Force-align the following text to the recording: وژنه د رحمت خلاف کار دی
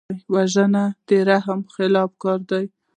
وژنه 0.33 0.83
د 1.07 1.09
رحمت 1.29 1.67
خلاف 1.75 2.11
کار 2.23 2.39
دی 2.49 2.65